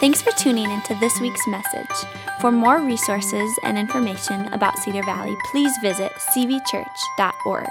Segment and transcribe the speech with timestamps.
[0.00, 1.90] Thanks for tuning into this week's message.
[2.40, 7.68] For more resources and information about Cedar Valley, please visit cvchurch.org.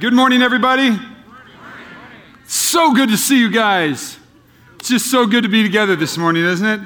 [0.00, 0.98] Good morning, everybody.
[2.46, 4.18] So good to see you guys.
[4.80, 6.80] It's just so good to be together this morning, isn't it?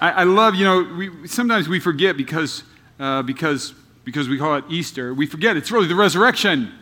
[0.00, 2.64] I, I love, you know, we, sometimes we forget because,
[2.98, 5.14] uh, because, because we call it Easter.
[5.14, 6.74] We forget it's really the resurrection.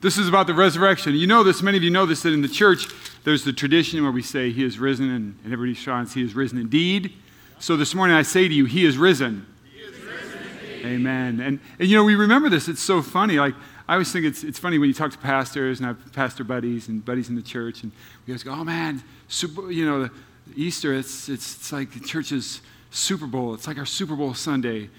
[0.00, 1.14] This is about the resurrection.
[1.14, 2.86] You know this, many of you know this, that in the church,
[3.24, 6.34] there's the tradition where we say, He is risen, and, and everybody shouts, He is
[6.34, 7.12] risen indeed.
[7.58, 9.46] So this morning I say to you, He is risen.
[9.72, 10.38] He is risen
[10.84, 11.40] Amen.
[11.40, 12.68] And, and you know, we remember this.
[12.68, 13.38] It's so funny.
[13.38, 13.54] Like,
[13.88, 16.44] I always think it's, it's funny when you talk to pastors, and I have pastor
[16.44, 17.92] buddies and buddies in the church, and
[18.26, 20.10] we always go, oh man, super, you know,
[20.54, 23.54] Easter, it's, it's, it's like the church's Super Bowl.
[23.54, 24.90] It's like our Super Bowl Sunday.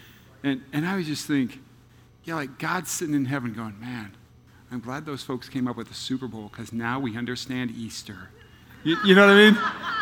[0.44, 1.60] And, and I always just think,
[2.24, 4.14] yeah, like God's sitting in heaven going, man,
[4.70, 8.30] I'm glad those folks came up with the Super Bowl because now we understand Easter.
[8.84, 9.56] You, you, know what I mean?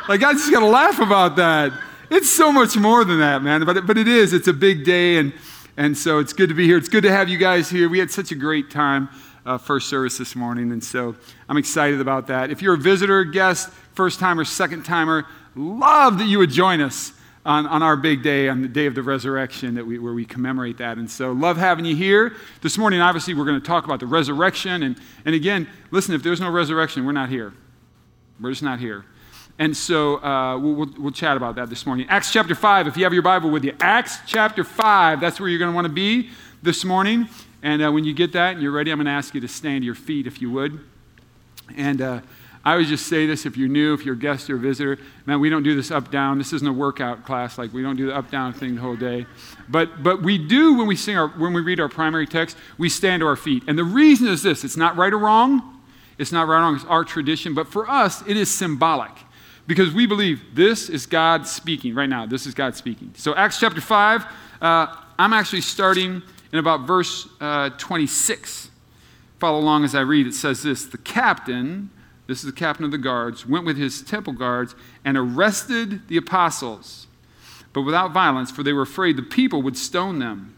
[0.09, 1.71] Like, I just got to laugh about that.
[2.09, 3.63] It's so much more than that, man.
[3.63, 4.33] But but it is.
[4.33, 5.33] It's a big day, and,
[5.77, 6.77] and so it's good to be here.
[6.77, 7.87] It's good to have you guys here.
[7.87, 9.09] We had such a great time
[9.45, 11.15] uh, first service this morning, and so
[11.47, 12.49] I'm excited about that.
[12.49, 17.13] If you're a visitor, guest, first timer, second timer, love that you would join us
[17.45, 20.25] on, on our big day, on the day of the resurrection, that we, where we
[20.25, 20.97] commemorate that.
[20.97, 22.35] And so, love having you here.
[22.61, 24.81] This morning, obviously, we're going to talk about the resurrection.
[24.81, 27.53] And, and again, listen, if there's no resurrection, we're not here.
[28.41, 29.05] We're just not here.
[29.59, 32.07] And so, uh, we'll, we'll, we'll chat about that this morning.
[32.09, 35.47] Acts chapter 5, if you have your Bible with you, Acts chapter 5, that's where
[35.47, 36.29] you're going to want to be
[36.63, 37.29] this morning.
[37.61, 39.47] And uh, when you get that and you're ready, I'm going to ask you to
[39.47, 40.79] stand to your feet, if you would.
[41.77, 42.21] And uh,
[42.65, 44.97] I would just say this if you're new, if you're a guest or a visitor,
[45.27, 46.39] man, we don't do this up down.
[46.39, 47.59] This isn't a workout class.
[47.59, 49.27] Like we don't do the up down thing the whole day.
[49.69, 52.89] But but we do when we sing our when we read our primary text, we
[52.89, 53.63] stand to our feet.
[53.67, 55.79] And the reason is this: it's not right or wrong.
[56.17, 56.75] It's not right or wrong.
[56.75, 57.53] It's our tradition.
[57.53, 59.11] But for us, it is symbolic
[59.67, 62.25] because we believe this is God speaking right now.
[62.25, 63.13] This is God speaking.
[63.15, 64.25] So Acts chapter five.
[64.59, 64.87] Uh,
[65.19, 68.71] I'm actually starting in about verse uh, 26.
[69.39, 70.25] Follow along as I read.
[70.25, 71.91] It says this: The captain
[72.27, 76.17] this is the captain of the guards, went with his temple guards and arrested the
[76.17, 77.07] apostles,
[77.73, 80.55] but without violence, for they were afraid the people would stone them.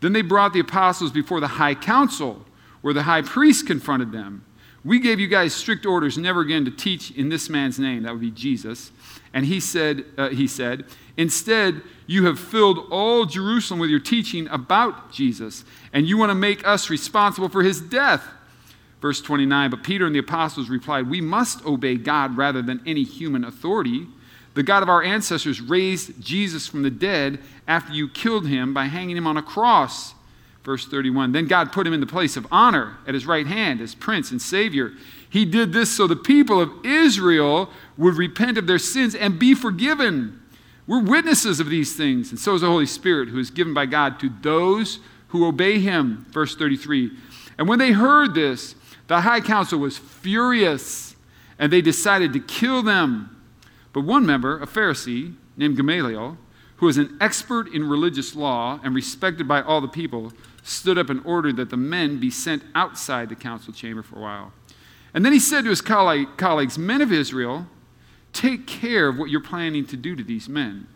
[0.00, 2.44] Then they brought the apostles before the high council,
[2.82, 4.44] where the high priest confronted them.
[4.84, 8.12] We gave you guys strict orders never again to teach in this man's name, that
[8.12, 8.92] would be Jesus.
[9.34, 10.84] And he said, uh, he said,
[11.16, 16.34] instead, you have filled all Jerusalem with your teaching about Jesus, and you want to
[16.34, 18.24] make us responsible for his death.
[19.00, 23.04] Verse 29 But Peter and the apostles replied, We must obey God rather than any
[23.04, 24.06] human authority.
[24.54, 28.86] The God of our ancestors raised Jesus from the dead after you killed him by
[28.86, 30.14] hanging him on a cross.
[30.64, 33.80] Verse 31 Then God put him in the place of honor at his right hand
[33.80, 34.92] as prince and savior.
[35.28, 39.54] He did this so the people of Israel would repent of their sins and be
[39.54, 40.42] forgiven.
[40.86, 43.86] We're witnesses of these things, and so is the Holy Spirit, who is given by
[43.86, 46.26] God to those who obey him.
[46.30, 47.10] Verse 33
[47.58, 48.74] And when they heard this,
[49.06, 51.14] the high council was furious
[51.58, 53.30] and they decided to kill them.
[53.92, 56.36] But one member, a Pharisee named Gamaliel,
[56.76, 61.08] who was an expert in religious law and respected by all the people, stood up
[61.08, 64.52] and ordered that the men be sent outside the council chamber for a while.
[65.14, 67.66] And then he said to his colleagues, Men of Israel,
[68.34, 70.88] take care of what you're planning to do to these men.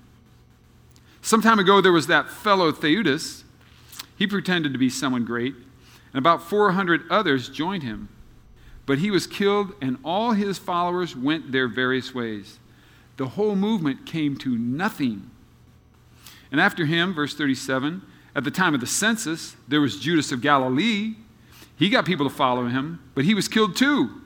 [1.23, 3.45] Some time ago, there was that fellow Theudas.
[4.17, 5.55] He pretended to be someone great
[6.13, 8.09] and about 400 others joined him.
[8.87, 12.59] But he was killed, and all his followers went their various ways.
[13.17, 15.31] The whole movement came to nothing.
[16.51, 18.03] And after him, verse 37,
[18.35, 21.15] at the time of the census, there was Judas of Galilee.
[21.77, 24.23] He got people to follow him, but he was killed too.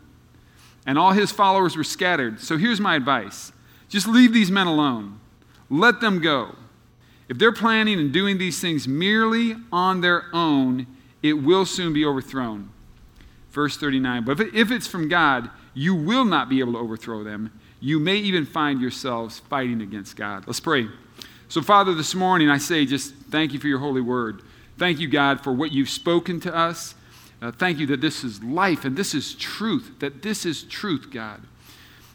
[0.86, 2.40] And all his followers were scattered.
[2.40, 3.52] So here's my advice
[3.88, 5.20] just leave these men alone,
[5.68, 6.56] let them go.
[7.28, 10.86] If they're planning and doing these things merely on their own,
[11.24, 12.68] it will soon be overthrown.
[13.50, 17.50] Verse 39 But if it's from God, you will not be able to overthrow them.
[17.80, 20.46] You may even find yourselves fighting against God.
[20.46, 20.86] Let's pray.
[21.48, 24.42] So, Father, this morning I say just thank you for your holy word.
[24.76, 26.94] Thank you, God, for what you've spoken to us.
[27.40, 31.08] Uh, thank you that this is life and this is truth, that this is truth,
[31.10, 31.40] God.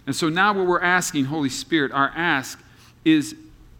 [0.06, 2.62] And so now, what we're asking, Holy Spirit, our ask
[3.06, 3.36] is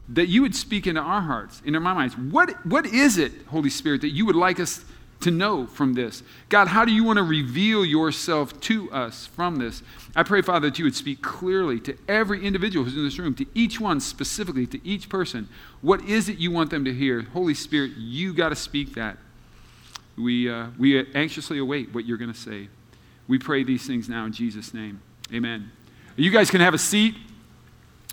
[0.10, 2.18] that you would speak into our hearts, into our minds.
[2.18, 4.86] What, what is it, Holy Spirit, that you would like us
[5.22, 6.24] to know from this?
[6.50, 9.84] God, how do you want to reveal yourself to us from this?
[10.16, 13.36] I pray, Father, that you would speak clearly to every individual who's in this room,
[13.36, 15.50] to each one specifically, to each person.
[15.82, 17.22] What is it you want them to hear?
[17.22, 19.18] Holy Spirit, you got to speak that.
[20.18, 22.70] We, uh, we anxiously await what you're going to say.
[23.28, 25.02] We pray these things now in Jesus' name.
[25.34, 25.72] Amen.
[26.16, 27.16] You guys can have a seat.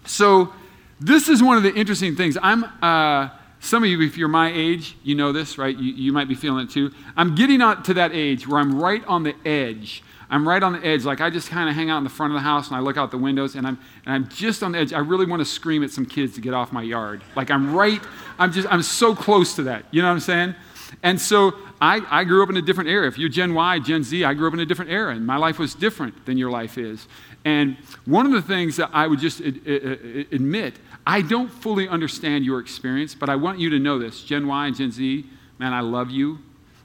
[0.04, 0.52] So,
[0.98, 2.38] This is one of the interesting things.
[2.42, 3.28] I'm, uh,
[3.66, 5.76] some of you, if you're my age, you know this, right?
[5.76, 6.92] You, you might be feeling it too.
[7.16, 10.02] I'm getting to that age where I'm right on the edge.
[10.30, 11.04] I'm right on the edge.
[11.04, 12.80] Like I just kind of hang out in the front of the house and I
[12.80, 14.92] look out the windows and I'm, and I'm just on the edge.
[14.92, 17.22] I really want to scream at some kids to get off my yard.
[17.34, 18.00] Like I'm right,
[18.38, 19.84] I'm just, I'm so close to that.
[19.90, 20.54] You know what I'm saying?
[21.02, 23.06] And so I, I grew up in a different era.
[23.06, 25.36] If you're Gen Y, Gen Z, I grew up in a different era and my
[25.36, 27.06] life was different than your life is.
[27.44, 27.76] And
[28.06, 30.74] one of the things that I would just uh, uh, uh, admit,
[31.06, 34.66] I don't fully understand your experience, but I want you to know this Gen Y
[34.66, 35.24] and Gen Z,
[35.58, 36.38] man, I love you.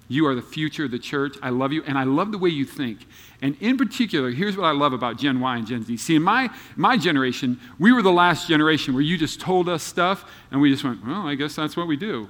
[0.07, 1.38] You are the future of the church.
[1.41, 3.07] I love you, and I love the way you think.
[3.41, 5.95] And in particular, here's what I love about Gen Y and Gen Z.
[5.97, 9.81] See, in my, my generation, we were the last generation where you just told us
[9.81, 12.29] stuff, and we just went, well, I guess that's what we do.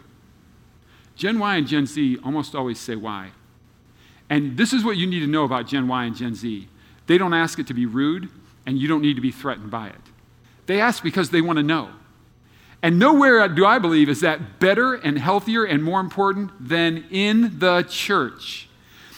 [1.21, 3.29] Gen Y and Gen Z almost always say why.
[4.27, 6.67] And this is what you need to know about Gen Y and Gen Z
[7.05, 8.29] they don't ask it to be rude,
[8.65, 10.01] and you don't need to be threatened by it.
[10.65, 11.89] They ask because they want to know.
[12.81, 17.59] And nowhere do I believe is that better and healthier and more important than in
[17.59, 18.69] the church.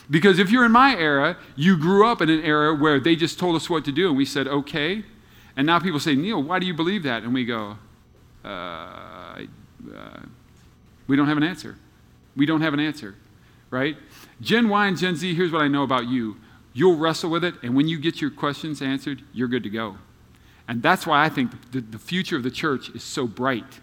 [0.10, 3.40] Because if you're in my era, you grew up in an era where they just
[3.40, 5.06] told us what to do and we said, okay.
[5.56, 7.24] And now people say, Neil, why do you believe that?
[7.24, 7.78] And we go,
[8.44, 9.44] uh, uh,
[11.08, 11.78] we don't have an answer.
[12.36, 13.16] We don't have an answer,
[13.70, 13.96] right?
[14.42, 16.38] Gen Y and Gen Z, here's what I know about you
[16.74, 19.98] You'll wrestle with it, and when you get your questions answered, you're good to go.
[20.68, 23.80] And that's why I think the, the future of the church is so bright,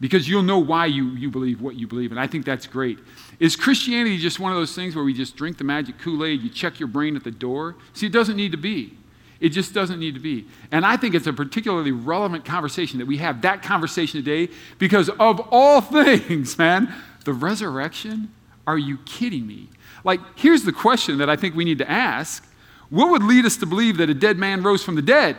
[0.00, 2.98] because you'll know why you, you believe what you believe, and I think that's great.
[3.38, 6.42] Is Christianity just one of those things where we just drink the magic Kool Aid,
[6.42, 7.76] you check your brain at the door?
[7.92, 8.94] See, it doesn't need to be.
[9.38, 10.46] It just doesn't need to be.
[10.72, 15.10] And I think it's a particularly relevant conversation that we have that conversation today because
[15.10, 16.92] of all things, man,
[17.26, 18.32] the resurrection?
[18.66, 19.68] Are you kidding me?
[20.02, 22.42] Like, here's the question that I think we need to ask
[22.88, 25.36] What would lead us to believe that a dead man rose from the dead?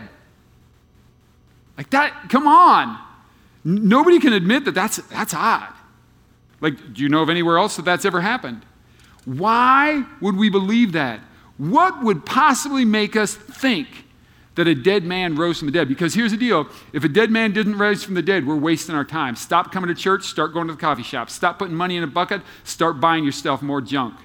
[1.78, 3.00] Like, that, come on.
[3.64, 5.74] Nobody can admit that that's, that's odd.
[6.62, 8.66] Like, do you know of anywhere else that that's ever happened?
[9.26, 11.20] Why would we believe that?
[11.58, 13.88] What would possibly make us think
[14.58, 15.88] that a dead man rose from the dead?
[15.88, 18.94] Because here's the deal if a dead man didn't rise from the dead, we're wasting
[18.94, 19.36] our time.
[19.36, 21.30] Stop coming to church, start going to the coffee shop.
[21.30, 24.16] Stop putting money in a bucket, start buying yourself more junk.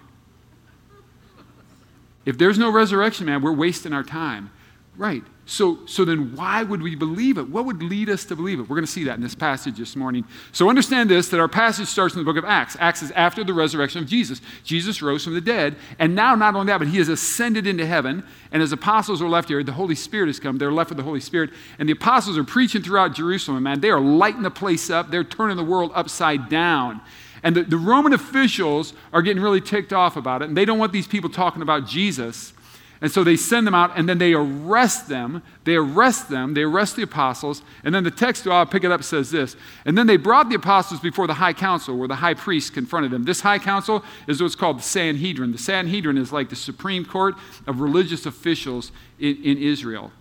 [2.24, 4.50] If there's no resurrection, man, we're wasting our time.
[4.96, 5.22] Right.
[5.52, 7.46] So, so then why would we believe it?
[7.46, 8.62] What would lead us to believe it?
[8.62, 10.24] We're going to see that in this passage this morning.
[10.50, 12.74] So understand this that our passage starts in the book of Acts.
[12.80, 14.40] Acts is after the resurrection of Jesus.
[14.64, 15.76] Jesus rose from the dead.
[15.98, 18.24] And now, not only that, but he has ascended into heaven.
[18.50, 19.62] And his apostles are left here.
[19.62, 20.56] The Holy Spirit has come.
[20.56, 21.50] They're left with the Holy Spirit.
[21.78, 23.62] And the apostles are preaching throughout Jerusalem.
[23.62, 25.10] Man, they are lighting the place up.
[25.10, 27.02] They're turning the world upside down.
[27.42, 30.78] And the, the Roman officials are getting really ticked off about it, and they don't
[30.78, 32.54] want these people talking about Jesus.
[33.02, 35.42] And so they send them out and then they arrest them.
[35.64, 36.54] They arrest them.
[36.54, 37.62] They arrest the apostles.
[37.82, 39.56] And then the text, I'll pick it up, says this.
[39.84, 43.10] And then they brought the apostles before the high council where the high priest confronted
[43.10, 43.24] them.
[43.24, 45.50] This high council is what's called the Sanhedrin.
[45.50, 47.34] The Sanhedrin is like the supreme court
[47.66, 50.12] of religious officials in, in Israel.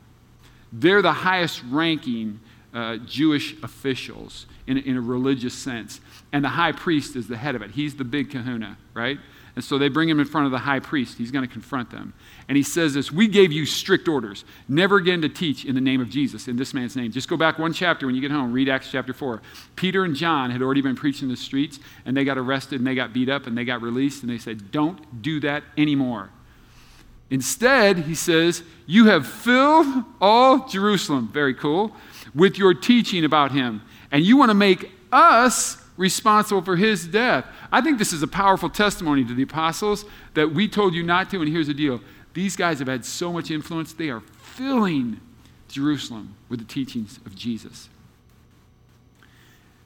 [0.74, 2.40] They're the highest ranking
[2.74, 6.02] uh, Jewish officials in, in a religious sense.
[6.34, 7.72] And the high priest is the head of it.
[7.72, 9.20] He's the big kahuna, right?
[9.56, 11.18] And so they bring him in front of the high priest.
[11.18, 12.14] He's going to confront them.
[12.48, 15.82] And he says this We gave you strict orders never again to teach in the
[15.82, 17.12] name of Jesus, in this man's name.
[17.12, 19.42] Just go back one chapter when you get home, read Acts chapter 4.
[19.76, 22.88] Peter and John had already been preaching in the streets, and they got arrested, and
[22.88, 26.30] they got beat up, and they got released, and they said, Don't do that anymore.
[27.30, 29.88] Instead, he says, You have filled
[30.20, 31.96] all Jerusalem, very cool,
[32.36, 33.82] with your teaching about him.
[34.12, 37.46] And you want to make us responsible for his death.
[37.72, 40.04] I think this is a powerful testimony to the apostles
[40.34, 42.02] that we told you not to, and here's the deal.
[42.34, 45.22] These guys have had so much influence, they are filling
[45.68, 47.88] Jerusalem with the teachings of Jesus.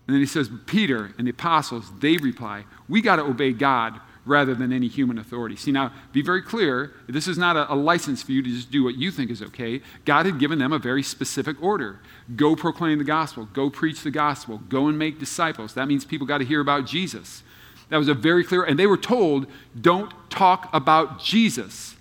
[0.08, 4.00] And then he says, Peter and the apostles, they reply, We got to obey God
[4.26, 5.56] rather than any human authority.
[5.56, 8.72] See, now, be very clear this is not a, a, license for you to just
[8.72, 9.82] do what you think is okay.
[10.04, 12.00] God had given them a very specific order
[12.36, 15.76] go proclaim the gospel, go preach the gospel, go and make disciples.
[15.76, 17.44] That means people got to hear about Jesus.
[17.90, 19.46] That was a very clear, and they were told,
[19.80, 21.96] don't talk about Jesus,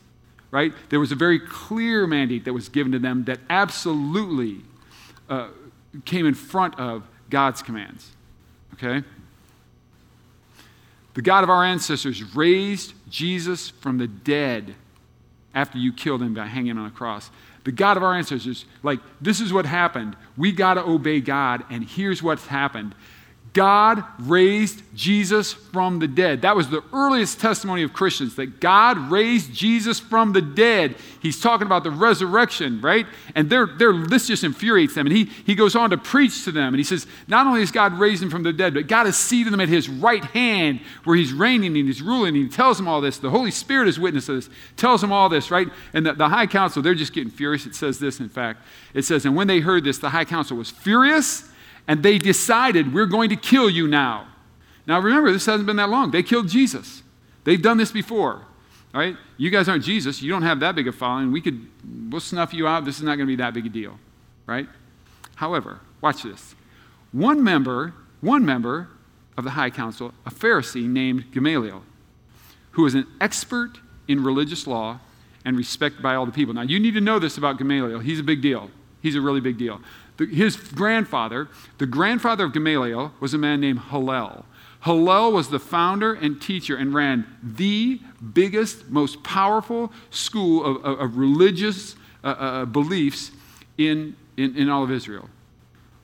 [0.51, 0.73] right?
[0.89, 4.63] There was a very clear mandate that was given to them that absolutely
[5.29, 5.49] uh,
[6.07, 8.13] came in front of God's commands,
[8.73, 9.07] okay?
[11.15, 14.75] The God of our ancestors raised Jesus from the dead
[15.55, 17.31] after you killed him by hanging on a cross.
[17.63, 20.17] The God of our ancestors, like, this is what happened.
[20.37, 22.95] We got to obey God, and here's what's happened
[23.55, 26.43] God raised Jesus from the dead.
[26.43, 30.97] That was the earliest testimony of Christians that God raised Jesus from the dead.
[31.23, 33.07] He's talking about the resurrection, right?
[33.37, 35.07] And they're, they're, this just infuriates them.
[35.07, 36.75] And he, he goes on to preach to them.
[36.75, 39.17] And he says, Not only has God raised him from the dead, but God has
[39.17, 42.35] seated him at his right hand where he's reigning and he's ruling.
[42.35, 43.19] And he tells them all this.
[43.19, 45.69] The Holy Spirit is witness of this, tells them all this, right?
[45.93, 47.67] And the, the high council, they're just getting furious.
[47.67, 48.67] It says this, in fact.
[48.95, 51.51] It says, And when they heard this, the high council was furious
[51.87, 54.27] and they decided, we're going to kill you now.
[54.87, 56.11] Now remember, this hasn't been that long.
[56.11, 57.03] They killed Jesus.
[57.45, 58.47] They've done this before.
[58.93, 59.17] Right?
[59.37, 60.23] You guys aren't Jesus.
[60.23, 61.33] You don't have that big a following.
[61.33, 61.67] We could,
[62.11, 62.85] we'll snuff you out.
[62.85, 63.99] This is not going to be that big a deal.
[64.47, 64.69] Right?
[65.35, 66.55] However, watch this.
[67.11, 68.89] One member, one member
[69.37, 71.83] of the high council, a Pharisee named Gamaliel,
[72.73, 75.01] who was an expert in religious law
[75.45, 76.55] and respected by all the people.
[76.55, 77.99] Now, you need to know this about Gamaliel.
[77.99, 78.71] He's a big deal.
[79.03, 79.81] He's a really big deal.
[80.17, 84.45] The, his grandfather, the grandfather of Gamaliel, was a man named Hillel.
[84.85, 88.01] Hillel was the founder and teacher and ran the
[88.33, 93.31] biggest, most powerful school of, of, of religious uh, uh, uh, beliefs
[93.79, 95.29] in, in, in all of Israel.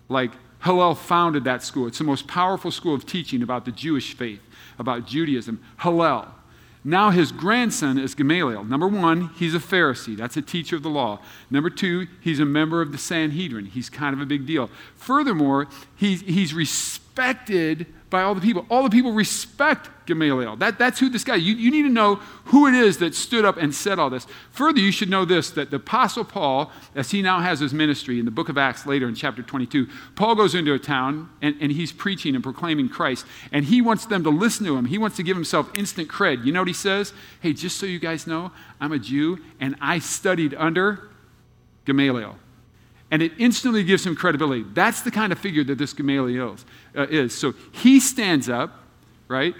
[0.08, 0.32] Like,
[0.64, 1.86] Hillel founded that school.
[1.86, 4.40] It's the most powerful school of teaching about the Jewish faith,
[4.78, 5.62] about Judaism.
[5.82, 6.26] Hillel.
[6.82, 8.64] Now his grandson is Gamaliel.
[8.64, 10.16] Number one, he's a Pharisee.
[10.16, 11.20] That's a teacher of the law.
[11.50, 13.66] Number two, he's a member of the Sanhedrin.
[13.66, 14.70] He's kind of a big deal.
[14.96, 17.09] Furthermore, he's, he's respected
[18.10, 18.66] by all the people.
[18.68, 20.56] All the people respect Gamaliel.
[20.56, 23.44] That, that's who this guy, you, you need to know who it is that stood
[23.44, 24.26] up and said all this.
[24.50, 28.18] Further, you should know this that the Apostle Paul, as he now has his ministry
[28.18, 31.56] in the book of Acts later in chapter 22, Paul goes into a town and,
[31.60, 33.24] and he's preaching and proclaiming Christ.
[33.52, 34.86] And he wants them to listen to him.
[34.86, 36.44] He wants to give himself instant cred.
[36.44, 37.12] You know what he says?
[37.40, 38.50] Hey, just so you guys know,
[38.80, 41.10] I'm a Jew and I studied under
[41.84, 42.36] Gamaliel
[43.10, 44.64] and it instantly gives him credibility.
[44.72, 46.64] That's the kind of figure that this Gamaliel is.
[46.96, 47.36] Uh, is.
[47.36, 48.72] So he stands up,
[49.28, 49.54] right?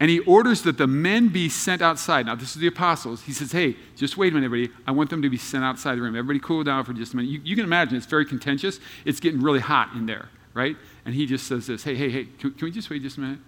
[0.00, 2.26] And he orders that the men be sent outside.
[2.26, 3.22] Now, this is the apostles.
[3.22, 4.74] He says, Hey, just wait a minute, everybody.
[4.86, 6.14] I want them to be sent outside the room.
[6.14, 7.30] Everybody cool down for just a minute.
[7.30, 8.78] You, you can imagine it's very contentious.
[9.04, 10.76] It's getting really hot in there, right?
[11.04, 13.20] And he just says this Hey, hey, hey, can, can we just wait just a
[13.20, 13.40] minute?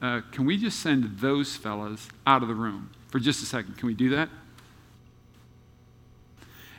[0.00, 3.76] Uh, can we just send those fellas out of the room for just a second?
[3.78, 4.28] Can we do that?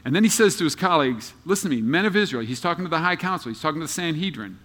[0.09, 2.43] And then he says to his colleagues, Listen to me, men of Israel.
[2.43, 4.57] He's talking to the high council, he's talking to the Sanhedrin.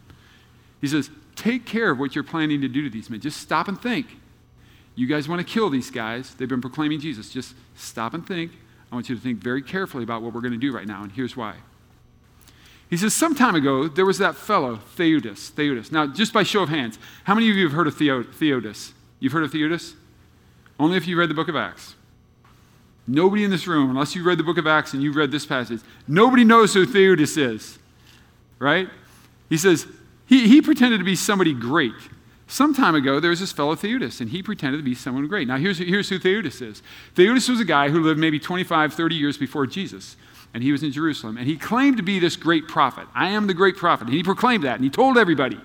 [0.80, 3.20] He says, Take care of what you're planning to do to these men.
[3.20, 4.06] Just stop and think.
[4.94, 6.34] You guys want to kill these guys.
[6.34, 7.28] They've been proclaiming Jesus.
[7.28, 8.52] Just stop and think.
[8.90, 11.02] I want you to think very carefully about what we're going to do right now,
[11.02, 11.56] and here's why.
[12.88, 15.52] He says, Some time ago, there was that fellow, Theudas.
[15.52, 15.92] Theudas.
[15.92, 18.92] Now, just by show of hands, how many of you have heard of Theudas?
[19.20, 19.92] You've heard of Theudas?
[20.80, 21.96] Only if you read the book of Acts.
[23.06, 25.44] Nobody in this room, unless you read the book of Acts and you read this
[25.44, 27.78] passage, nobody knows who Theudas is,
[28.58, 28.88] right?
[29.50, 29.86] He says,
[30.26, 31.92] he, he pretended to be somebody great.
[32.46, 35.48] Some time ago, there was this fellow Theudas, and he pretended to be someone great.
[35.48, 36.82] Now, here's, here's who Theudas is
[37.14, 40.16] Theudas was a guy who lived maybe 25, 30 years before Jesus,
[40.52, 43.06] and he was in Jerusalem, and he claimed to be this great prophet.
[43.14, 44.06] I am the great prophet.
[44.06, 45.58] And he proclaimed that, and he told everybody,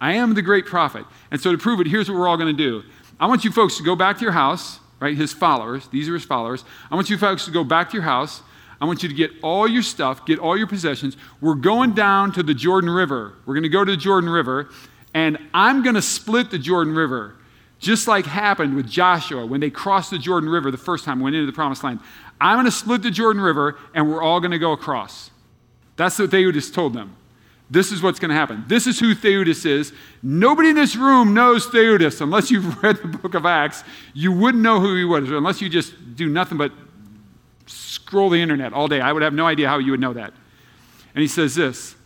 [0.00, 1.04] I am the great prophet.
[1.30, 2.82] And so, to prove it, here's what we're all going to do.
[3.18, 5.16] I want you folks to go back to your house, right?
[5.16, 6.64] His followers, these are his followers.
[6.90, 8.42] I want you folks to go back to your house.
[8.80, 11.16] I want you to get all your stuff, get all your possessions.
[11.40, 13.34] We're going down to the Jordan River.
[13.46, 14.68] We're going to go to the Jordan River,
[15.14, 17.36] and I'm going to split the Jordan River,
[17.78, 21.34] just like happened with Joshua when they crossed the Jordan River the first time, went
[21.34, 22.00] into the promised land.
[22.38, 25.30] I'm going to split the Jordan River, and we're all going to go across.
[25.96, 27.16] That's what they just told them.
[27.68, 28.64] This is what's going to happen.
[28.68, 29.92] This is who Theudas is.
[30.22, 33.82] Nobody in this room knows Theudas unless you've read the book of Acts.
[34.14, 36.72] You wouldn't know who he was unless you just do nothing but
[37.66, 39.00] scroll the internet all day.
[39.00, 40.32] I would have no idea how you would know that.
[41.14, 41.96] And he says this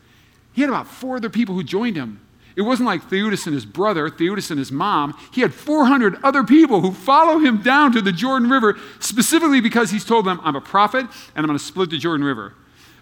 [0.53, 2.21] he had about four other people who joined him.
[2.57, 5.17] It wasn't like Theudas and his brother, Theudas and his mom.
[5.33, 9.91] He had 400 other people who follow him down to the Jordan River specifically because
[9.91, 12.55] he's told them, I'm a prophet and I'm going to split the Jordan River.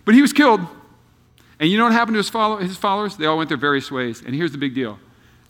[0.05, 0.61] But he was killed
[1.61, 3.17] and you know what happened to his, follow- his followers?
[3.17, 4.23] They all went their various ways.
[4.25, 4.99] And here's the big deal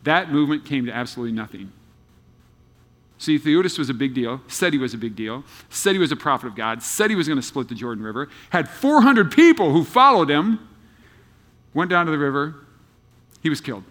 [0.04, 1.72] that movement came to absolutely nothing.
[3.18, 6.12] See, Theudas was a big deal, said he was a big deal, said he was
[6.12, 9.32] a prophet of God, said he was going to split the Jordan River, had 400
[9.32, 10.60] people who followed him,
[11.74, 12.54] went down to the river,
[13.42, 13.82] he was killed.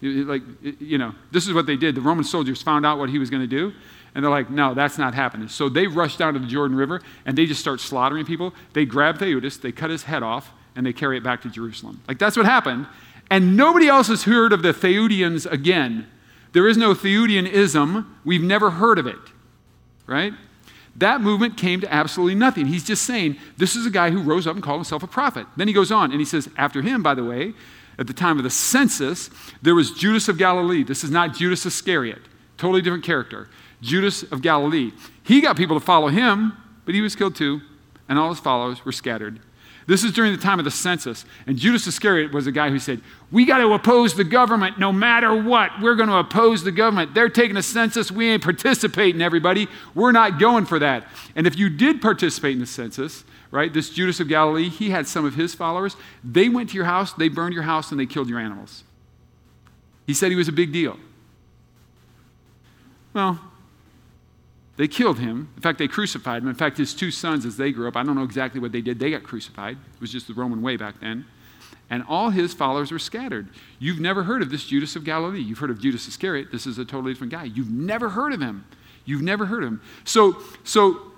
[0.00, 1.94] Like, you know, this is what they did.
[1.96, 3.72] The Roman soldiers found out what he was going to do,
[4.14, 5.48] and they're like, no, that's not happening.
[5.48, 8.54] So they rushed down to the Jordan River, and they just start slaughtering people.
[8.72, 12.00] They grab Theudas, they cut his head off, and they carry it back to Jerusalem.
[12.08, 12.86] Like that's what happened.
[13.30, 16.06] And nobody else has heard of the Theudians again.
[16.52, 18.06] There is no Theudianism.
[18.24, 19.18] We've never heard of it,
[20.06, 20.32] right?
[20.96, 22.66] That movement came to absolutely nothing.
[22.66, 25.46] He's just saying, this is a guy who rose up and called himself a prophet.
[25.56, 27.54] Then he goes on and he says, after him, by the way,
[27.98, 29.30] at the time of the census,
[29.62, 30.82] there was Judas of Galilee.
[30.82, 32.22] This is not Judas Iscariot,
[32.56, 33.48] totally different character.
[33.80, 34.92] Judas of Galilee.
[35.22, 37.60] He got people to follow him, but he was killed too,
[38.08, 39.40] and all his followers were scattered.
[39.90, 41.24] This is during the time of the census.
[41.48, 43.00] And Judas Iscariot was a guy who said,
[43.32, 45.72] We got to oppose the government no matter what.
[45.82, 47.12] We're going to oppose the government.
[47.12, 48.08] They're taking a census.
[48.08, 49.66] We ain't participating, everybody.
[49.96, 51.08] We're not going for that.
[51.34, 55.08] And if you did participate in the census, right, this Judas of Galilee, he had
[55.08, 55.96] some of his followers.
[56.22, 58.84] They went to your house, they burned your house, and they killed your animals.
[60.06, 60.98] He said he was a big deal.
[63.12, 63.40] Well,
[64.80, 65.50] they killed him.
[65.56, 66.48] In fact, they crucified him.
[66.48, 68.80] In fact, his two sons, as they grew up, I don't know exactly what they
[68.80, 69.76] did, they got crucified.
[69.76, 71.26] It was just the Roman way back then.
[71.90, 73.50] And all his followers were scattered.
[73.78, 75.42] You've never heard of this Judas of Galilee.
[75.42, 76.50] You've heard of Judas Iscariot.
[76.50, 77.44] This is a totally different guy.
[77.44, 78.64] You've never heard of him.
[79.04, 79.82] You've never heard of him.
[80.04, 81.12] So, so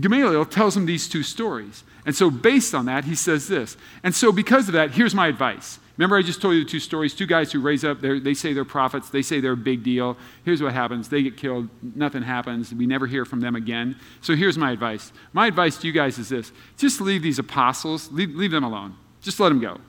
[0.00, 1.84] Gamaliel tells him these two stories.
[2.06, 3.76] And so, based on that, he says this.
[4.02, 6.80] And so, because of that, here's my advice Remember, I just told you the two
[6.80, 7.14] stories.
[7.14, 10.16] Two guys who raise up, they say they're prophets, they say they're a big deal.
[10.44, 13.96] Here's what happens they get killed, nothing happens, we never hear from them again.
[14.20, 15.12] So here's my advice.
[15.32, 18.96] My advice to you guys is this just leave these apostles, leave, leave them alone.
[19.22, 19.80] Just let them go.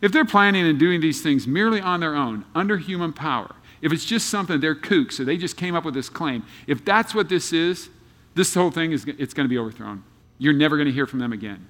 [0.00, 3.92] If they're planning and doing these things merely on their own, under human power, if
[3.92, 7.14] it's just something they're kooks, so they just came up with this claim, if that's
[7.14, 7.90] what this is,
[8.34, 10.04] this whole thing is it's going to be overthrown.
[10.38, 11.66] You're never going to hear from them again.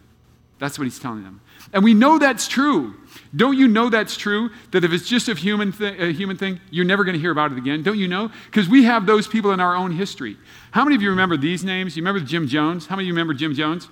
[0.58, 1.40] That's what he's telling them.
[1.72, 2.94] And we know that's true.
[3.36, 4.50] Don't you know that's true?
[4.70, 7.52] That if it's just a human, a human thing, you're never going to hear about
[7.52, 7.82] it again.
[7.82, 8.30] Don't you know?
[8.46, 10.36] Because we have those people in our own history.
[10.70, 11.96] How many of you remember these names?
[11.96, 12.86] You remember Jim Jones?
[12.86, 13.88] How many of you remember Jim Jones?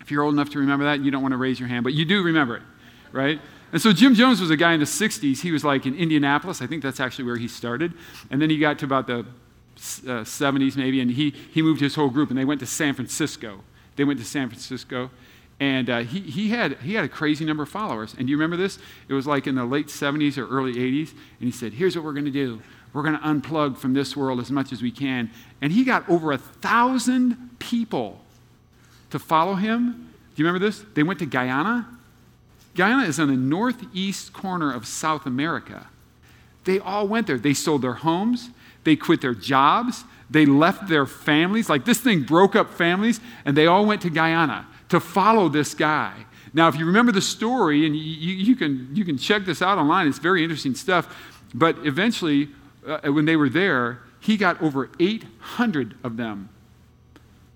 [0.00, 1.92] If you're old enough to remember that, you don't want to raise your hand, but
[1.92, 2.62] you do remember it,
[3.10, 3.40] right?
[3.72, 5.40] And so Jim Jones was a guy in the 60s.
[5.40, 6.62] He was like in Indianapolis.
[6.62, 7.92] I think that's actually where he started.
[8.30, 11.96] And then he got to about the uh, 70s maybe, and he, he moved his
[11.96, 13.64] whole group, and they went to San Francisco.
[13.96, 15.10] They went to San Francisco.
[15.58, 18.14] And uh, he, he, had, he had a crazy number of followers.
[18.18, 18.78] And do you remember this?
[19.08, 21.12] It was like in the late 70s or early 80s.
[21.12, 22.60] And he said, Here's what we're going to do
[22.92, 25.30] we're going to unplug from this world as much as we can.
[25.60, 28.20] And he got over a thousand people
[29.10, 30.08] to follow him.
[30.34, 30.82] Do you remember this?
[30.94, 31.86] They went to Guyana.
[32.74, 35.88] Guyana is on the northeast corner of South America.
[36.64, 37.38] They all went there.
[37.38, 38.50] They sold their homes,
[38.84, 41.68] they quit their jobs, they left their families.
[41.68, 45.74] Like this thing broke up families, and they all went to Guyana to follow this
[45.74, 46.12] guy.
[46.52, 49.78] Now, if you remember the story, and you, you, can, you can check this out
[49.78, 51.14] online, it's very interesting stuff.
[51.54, 52.48] But eventually,
[52.86, 56.48] uh, when they were there, he got over 800 of them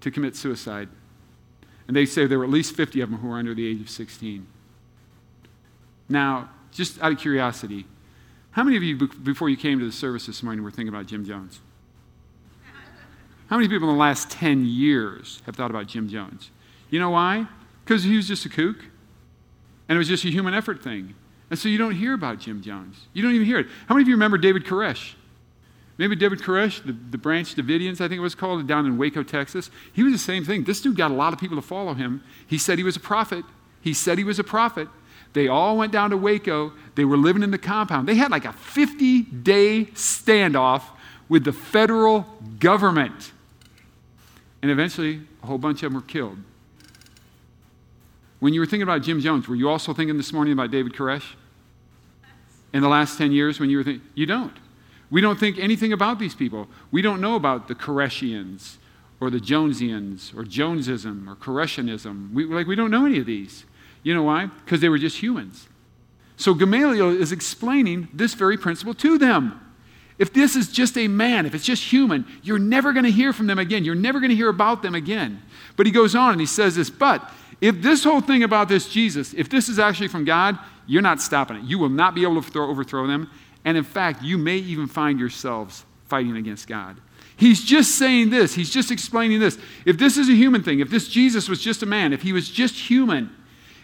[0.01, 0.89] to commit suicide.
[1.87, 3.81] And they say there were at least 50 of them who were under the age
[3.81, 4.47] of 16.
[6.09, 7.87] Now, just out of curiosity,
[8.53, 11.07] how many of you, before you came to the service this morning, were thinking about
[11.07, 11.61] Jim Jones?
[13.49, 16.51] How many people in the last 10 years have thought about Jim Jones?
[16.91, 17.47] You know why?
[17.85, 18.77] Because he was just a kook.
[19.89, 21.15] And it was just a human effort thing.
[21.49, 23.07] And so you don't hear about Jim Jones.
[23.13, 23.67] You don't even hear it.
[23.89, 25.15] How many of you remember David Koresh?
[25.99, 29.23] Maybe David Koresh, the, the Branch Davidians, I think it was called, down in Waco,
[29.23, 29.71] Texas.
[29.93, 30.65] He was the same thing.
[30.65, 32.23] This dude got a lot of people to follow him.
[32.47, 33.45] He said he was a prophet.
[33.83, 34.89] He said he was a prophet.
[35.33, 36.73] They all went down to Waco.
[36.95, 38.09] They were living in the compound.
[38.09, 40.83] They had like a 50 day standoff
[41.29, 42.27] with the federal
[42.59, 43.33] government.
[44.63, 46.39] And eventually, a whole bunch of them were killed.
[48.41, 50.95] When you were thinking about Jim Jones, were you also thinking this morning about David
[50.95, 51.35] Koresh?
[52.73, 54.57] In the last 10 years, when you were thinking, you don't.
[55.11, 56.69] We don't think anything about these people.
[56.91, 58.77] We don't know about the Koreshians
[59.21, 62.33] or the Jonesians or Jonesism or Koreshianism.
[62.33, 63.65] We, like, we don't know any of these.
[64.03, 64.47] You know why?
[64.47, 65.69] Because they were just humans.
[66.37, 69.61] So Gamaliel is explaining this very principle to them.
[70.19, 73.33] If this is just a man, if it's just human, you're never going to hear
[73.33, 73.85] from them again.
[73.85, 75.43] You're never going to hear about them again.
[75.77, 78.89] But he goes on and he says this, but if this whole thing about this
[78.89, 81.65] Jesus, if this is actually from God, you're not stopping it.
[81.65, 83.31] You will not be able to throw, overthrow them.
[83.65, 86.97] And in fact, you may even find yourselves fighting against God.
[87.37, 88.55] He's just saying this.
[88.55, 89.59] He's just explaining this.
[89.87, 92.33] If this is a human thing, if this Jesus was just a man, if he
[92.33, 93.31] was just human,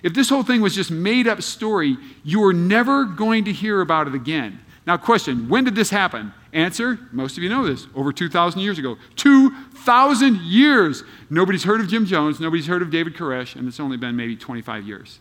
[0.02, 3.80] if this whole thing was just made up story, you are never going to hear
[3.80, 4.60] about it again.
[4.86, 6.32] Now, question when did this happen?
[6.56, 8.96] Answer most of you know this over 2,000 years ago.
[9.16, 11.04] 2,000 years.
[11.28, 14.36] Nobody's heard of Jim Jones, nobody's heard of David Koresh, and it's only been maybe
[14.36, 15.18] 25 years.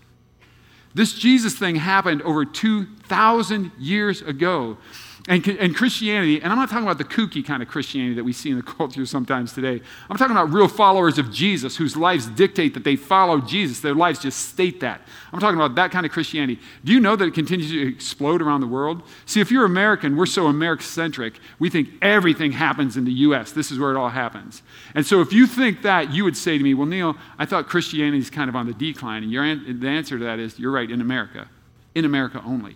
[0.93, 4.78] This Jesus thing happened over 2,000 years ago.
[5.27, 8.31] And, and Christianity, and I'm not talking about the kooky kind of Christianity that we
[8.31, 9.81] see in the culture sometimes today.
[10.07, 13.79] I'm talking about real followers of Jesus whose lives dictate that they follow Jesus.
[13.79, 15.01] Their lives just state that.
[15.33, 16.61] I'm talking about that kind of Christianity.
[16.83, 19.01] Do you know that it continues to explode around the world?
[19.25, 23.51] See, if you're American, we're so American-centric, we think everything happens in the U.S.
[23.51, 24.61] This is where it all happens.
[24.93, 27.67] And so if you think that, you would say to me, well, Neil, I thought
[27.67, 29.23] Christianity is kind of on the decline.
[29.23, 31.49] And your, the answer to that is, you're right, in America.
[31.95, 32.75] in America only.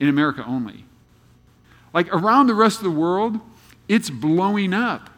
[0.00, 0.85] In America only.
[1.96, 3.40] Like around the rest of the world,
[3.88, 5.08] it's blowing up.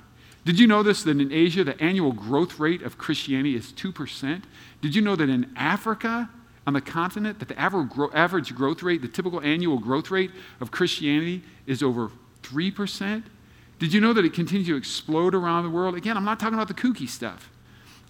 [0.44, 4.44] Did you know this that in Asia, the annual growth rate of Christianity is 2%?
[4.80, 6.30] Did you know that in Africa,
[6.68, 11.42] on the continent, that the average growth rate, the typical annual growth rate of Christianity
[11.66, 12.12] is over
[12.44, 13.24] 3%?
[13.80, 15.96] Did you know that it continues to explode around the world?
[15.96, 17.50] Again, I'm not talking about the kooky stuff.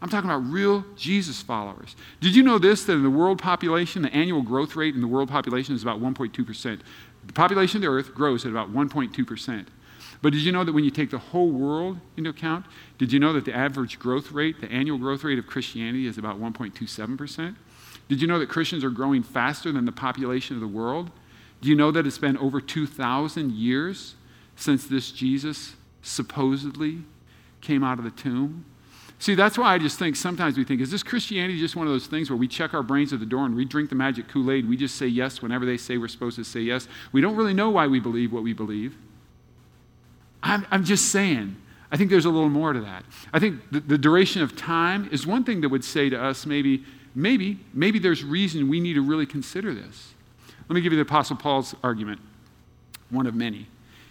[0.01, 1.97] I'm talking about real Jesus followers.
[2.21, 5.09] Did you know this that in the world population, the annual growth rate in the
[5.09, 6.81] world population is about 1.2%?
[7.27, 9.67] The population of the earth grows at about 1.2%.
[10.21, 13.21] But did you know that when you take the whole world into account, did you
[13.21, 17.55] know that the average growth rate, the annual growth rate of Christianity is about 1.27%?
[18.09, 21.11] Did you know that Christians are growing faster than the population of the world?
[21.61, 24.15] Do you know that it's been over 2,000 years
[24.57, 27.03] since this Jesus supposedly
[27.61, 28.65] came out of the tomb?
[29.21, 31.93] See, that's why I just think sometimes we think, is this Christianity just one of
[31.93, 34.29] those things where we check our brains at the door and we drink the magic
[34.29, 34.69] Kool Aid?
[34.69, 36.87] We just say yes whenever they say we're supposed to say yes.
[37.11, 38.97] We don't really know why we believe what we believe.
[40.41, 41.57] I'm, I'm just saying,
[41.91, 43.05] I think there's a little more to that.
[43.33, 46.47] I think the, the duration of time is one thing that would say to us
[46.47, 50.15] maybe, maybe, maybe there's reason we need to really consider this.
[50.69, 52.21] Let me give you the Apostle Paul's argument,
[53.11, 53.67] one of many.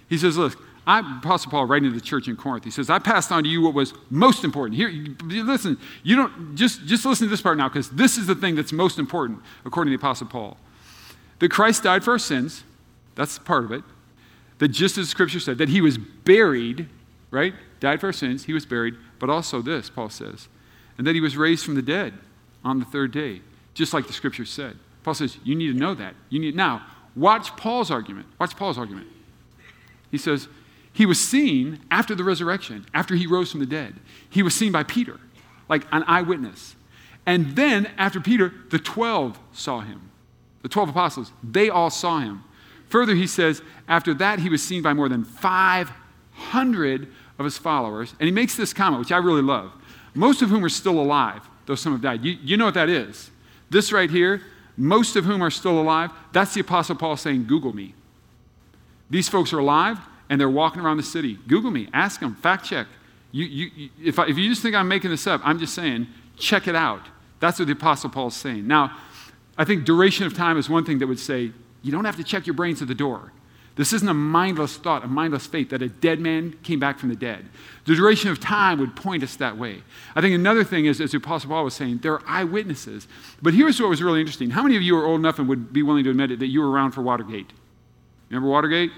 [0.10, 2.97] He says, Look, I, Apostle Paul, writing to the church in Corinth, he says, I
[2.97, 4.78] passed on to you what was most important.
[4.78, 4.89] Here,
[5.21, 8.56] listen, you don't, just, just listen to this part now, because this is the thing
[8.56, 10.58] that's most important, according to the Apostle Paul.
[11.39, 12.63] That Christ died for our sins,
[13.15, 13.84] that's part of it.
[14.60, 16.88] That just as Scripture said, that he was buried,
[17.32, 17.54] right?
[17.82, 20.47] Died for our sins, he was buried, but also this, Paul says,
[20.97, 22.13] and that he was raised from the dead
[22.63, 23.41] on the third day,
[23.73, 24.78] just like the Scripture said.
[25.04, 26.15] Paul says, you need to know that.
[26.30, 28.28] You need, now, watch Paul's argument.
[28.39, 29.08] Watch Paul's argument.
[30.12, 30.47] He says,
[30.97, 33.93] he was seen after the resurrection, after he rose from the dead.
[34.31, 35.19] He was seen by Peter,
[35.69, 36.75] like an eyewitness.
[37.23, 40.10] And then, after Peter, the 12 saw him.
[40.63, 42.43] The 12 apostles, they all saw him.
[42.89, 47.07] Further, he says, after that, he was seen by more than 500
[47.38, 48.15] of his followers.
[48.19, 49.71] And he makes this comment, which I really love.
[50.15, 52.25] Most of whom are still alive, though some have died.
[52.25, 53.29] You, you know what that is.
[53.69, 54.41] This right here,
[54.75, 57.93] most of whom are still alive, that's the Apostle Paul saying, Google me.
[59.12, 59.99] These folks are alive
[60.30, 61.38] and they're walking around the city.
[61.48, 62.88] Google me, ask them, fact check.
[63.32, 66.08] You, you, if, I, if you just think I'm making this up, I'm just saying,
[66.38, 67.02] check it out.
[67.40, 68.68] That's what the Apostle Paul is saying.
[68.68, 68.98] Now,
[69.58, 72.24] I think duration of time is one thing that would say, you don't have to
[72.24, 73.32] check your brains at the door.
[73.76, 77.10] This isn't a mindless thought, a mindless faith that a dead man came back from
[77.10, 77.46] the dead.
[77.86, 79.84] The duration of time would point us that way.
[80.16, 83.08] I think another thing is, as the Apostle Paul was saying, there are eyewitnesses.
[83.40, 84.50] But here's what was really interesting.
[84.50, 86.48] How many of you are old enough and would be willing to admit it that
[86.48, 87.54] you were around for Watergate?
[88.30, 88.92] Remember Watergate?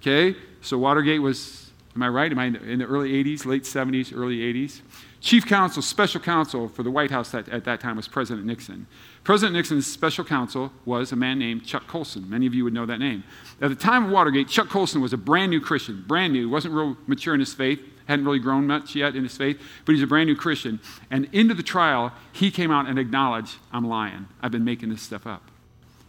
[0.00, 2.30] Okay, so Watergate was, am I right?
[2.30, 4.80] Am I in the early 80s, late 70s, early 80s?
[5.20, 8.86] Chief counsel, special counsel for the White House at that time was President Nixon.
[9.22, 12.28] President Nixon's special counsel was a man named Chuck Colson.
[12.30, 13.22] Many of you would know that name.
[13.60, 16.72] At the time of Watergate, Chuck Colson was a brand new Christian, brand new, wasn't
[16.72, 20.02] real mature in his faith, hadn't really grown much yet in his faith, but he's
[20.02, 20.80] a brand new Christian.
[21.10, 24.26] And into the trial, he came out and acknowledged, I'm lying.
[24.40, 25.50] I've been making this stuff up.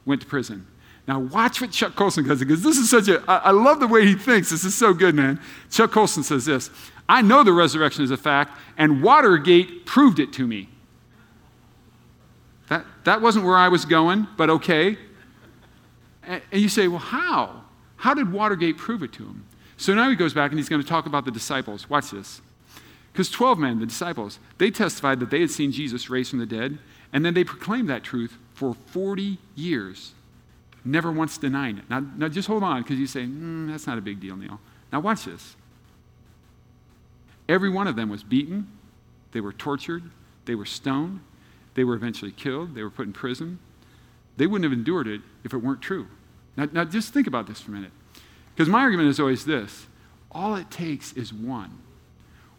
[0.06, 0.68] Went to prison.
[1.12, 3.88] Now, watch what Chuck Colson does because this is such a, I, I love the
[3.88, 4.50] way he thinks.
[4.50, 5.42] This is so good, man.
[5.70, 6.70] Chuck Colson says this
[7.10, 10.70] I know the resurrection is a fact, and Watergate proved it to me.
[12.70, 14.98] That, that wasn't where I was going, but okay.
[16.24, 17.64] And, and you say, well, how?
[17.98, 19.44] How did Watergate prove it to him?
[19.76, 21.90] So now he goes back and he's going to talk about the disciples.
[21.90, 22.40] Watch this.
[23.12, 26.46] Because 12 men, the disciples, they testified that they had seen Jesus raised from the
[26.46, 26.78] dead,
[27.12, 30.14] and then they proclaimed that truth for 40 years
[30.84, 31.90] never once denying it.
[31.90, 34.60] Now, now just hold on because you say, mm, that's not a big deal, Neil.
[34.92, 35.56] Now, watch this.
[37.48, 38.68] Every one of them was beaten,
[39.32, 40.04] they were tortured,
[40.46, 41.22] they were stoned,
[41.74, 43.60] they were eventually killed, they were put in prison.
[44.38, 46.08] They wouldn't have endured it if it weren't true.
[46.56, 47.92] Now, now just think about this for a minute.
[48.56, 49.88] Because my argument is always this
[50.32, 51.80] all it takes is one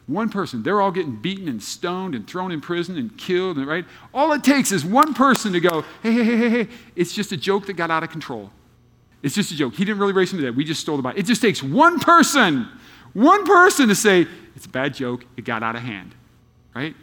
[0.06, 0.62] one person.
[0.62, 3.84] They're all getting beaten and stoned and thrown in prison and killed, right?
[4.12, 7.32] All it takes is one person to go, hey, hey, hey, hey, hey, it's just
[7.32, 8.50] a joke that got out of control.
[9.22, 9.74] It's just a joke.
[9.74, 10.56] He didn't really raise him to dead.
[10.56, 11.16] We just stole the bike.
[11.16, 12.68] It just takes one person,
[13.12, 15.24] one person to say, it's a bad joke.
[15.36, 16.14] It got out of hand,
[16.74, 16.94] right?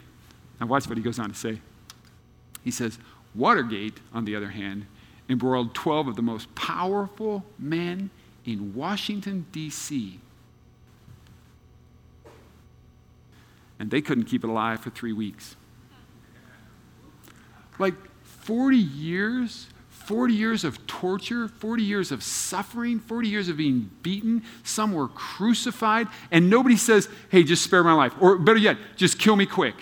[0.60, 1.60] Now, watch what he goes on to say.
[2.62, 2.98] He says,
[3.34, 4.86] Watergate, on the other hand,
[5.28, 8.10] embroiled 12 of the most powerful men
[8.44, 10.18] in Washington, D.C.
[13.80, 15.56] and they couldn't keep it alive for three weeks.
[17.78, 23.90] Like 40 years, 40 years of torture, 40 years of suffering, 40 years of being
[24.02, 24.42] beaten.
[24.64, 28.12] Some were crucified, and nobody says, hey, just spare my life.
[28.20, 29.74] Or better yet, just kill me quick.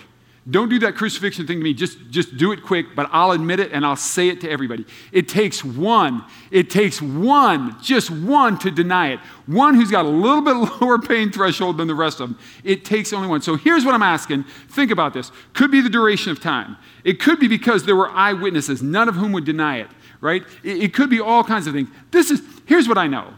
[0.49, 1.73] Don't do that crucifixion thing to me.
[1.73, 4.85] Just, just do it quick, but I'll admit it and I'll say it to everybody.
[5.11, 6.23] It takes one.
[6.49, 9.19] It takes one, just one to deny it.
[9.47, 12.39] One who's got a little bit lower pain threshold than the rest of them.
[12.63, 13.41] It takes only one.
[13.41, 14.45] So here's what I'm asking.
[14.69, 15.31] Think about this.
[15.53, 16.77] Could be the duration of time.
[17.03, 19.87] It could be because there were eyewitnesses, none of whom would deny it,
[20.21, 20.43] right?
[20.63, 21.89] It, it could be all kinds of things.
[22.11, 23.33] This is, here's what I know.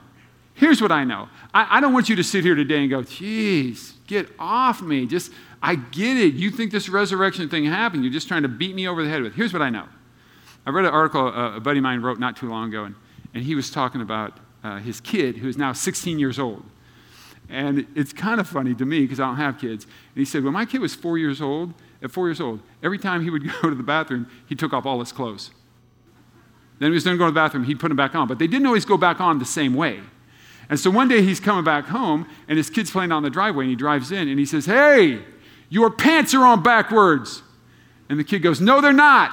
[0.61, 1.27] Here's what I know.
[1.55, 5.07] I, I don't want you to sit here today and go, geez, get off me.
[5.07, 6.35] Just, I get it.
[6.35, 8.03] You think this resurrection thing happened.
[8.03, 9.33] You're just trying to beat me over the head with.
[9.33, 9.85] Here's what I know.
[10.63, 12.93] I read an article uh, a buddy of mine wrote not too long ago, and,
[13.33, 16.63] and he was talking about uh, his kid who is now 16 years old.
[17.49, 19.85] And it's kind of funny to me because I don't have kids.
[19.85, 22.99] And he said, when my kid was four years old, at four years old, every
[22.99, 25.49] time he would go to the bathroom, he took off all his clothes.
[26.77, 28.27] Then he was done going to the bathroom, he'd put them back on.
[28.27, 30.01] But they didn't always go back on the same way.
[30.71, 33.65] And so one day he's coming back home, and his kid's playing on the driveway,
[33.65, 35.21] and he drives in, and he says, Hey,
[35.67, 37.43] your pants are on backwards.
[38.07, 39.31] And the kid goes, No, they're not.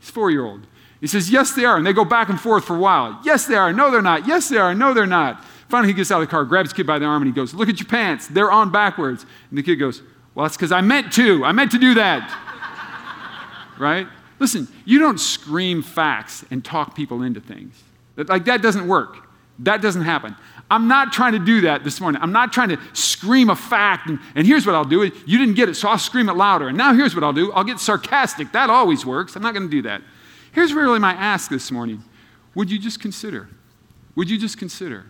[0.00, 0.66] He's four year old.
[1.00, 1.76] He says, Yes, they are.
[1.76, 3.20] And they go back and forth for a while.
[3.24, 3.72] Yes, they are.
[3.72, 4.26] No, they're not.
[4.26, 4.74] Yes, they are.
[4.74, 5.44] No, they're not.
[5.68, 7.34] Finally, he gets out of the car, grabs the kid by the arm, and he
[7.34, 8.26] goes, Look at your pants.
[8.26, 9.24] They're on backwards.
[9.50, 10.02] And the kid goes,
[10.34, 11.44] Well, that's because I meant to.
[11.44, 12.28] I meant to do that.
[13.78, 14.08] right?
[14.40, 17.80] Listen, you don't scream facts and talk people into things.
[18.16, 19.24] Like, that doesn't work.
[19.60, 20.36] That doesn't happen.
[20.74, 22.20] I'm not trying to do that this morning.
[22.20, 25.04] I'm not trying to scream a fact and, and here's what I'll do.
[25.04, 26.66] You didn't get it, so I'll scream it louder.
[26.66, 27.52] And now here's what I'll do.
[27.52, 28.50] I'll get sarcastic.
[28.50, 29.36] That always works.
[29.36, 30.02] I'm not going to do that.
[30.50, 32.02] Here's really my ask this morning.
[32.56, 33.48] Would you just consider?
[34.16, 35.06] Would you just consider?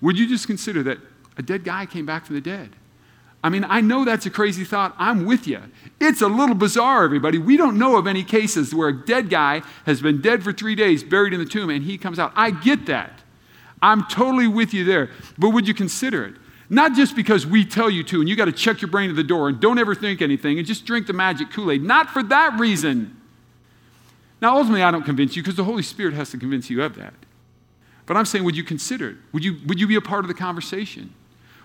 [0.00, 0.98] Would you just consider that
[1.36, 2.70] a dead guy came back from the dead?
[3.44, 4.92] I mean, I know that's a crazy thought.
[4.98, 5.62] I'm with you.
[6.00, 7.38] It's a little bizarre, everybody.
[7.38, 10.74] We don't know of any cases where a dead guy has been dead for three
[10.74, 12.32] days, buried in the tomb, and he comes out.
[12.34, 13.21] I get that.
[13.82, 15.10] I'm totally with you there.
[15.36, 16.34] But would you consider it?
[16.70, 19.16] Not just because we tell you to, and you got to check your brain at
[19.16, 21.82] the door and don't ever think anything and just drink the magic Kool Aid.
[21.82, 23.20] Not for that reason.
[24.40, 26.94] Now, ultimately, I don't convince you because the Holy Spirit has to convince you of
[26.94, 27.12] that.
[28.06, 29.16] But I'm saying, would you consider it?
[29.32, 31.12] Would you, would you be a part of the conversation?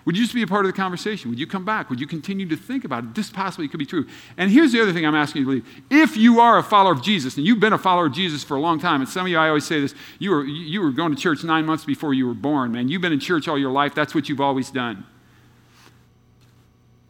[0.08, 1.28] Would you just be a part of the conversation?
[1.28, 1.90] Would you come back?
[1.90, 3.14] Would you continue to think about it?
[3.14, 4.06] This possibly could be true.
[4.38, 5.82] And here's the other thing I'm asking you to believe.
[5.90, 8.56] If you are a follower of Jesus, and you've been a follower of Jesus for
[8.56, 10.92] a long time, and some of you, I always say this, you were, you were
[10.92, 12.88] going to church nine months before you were born, man.
[12.88, 13.94] You've been in church all your life.
[13.94, 15.04] That's what you've always done.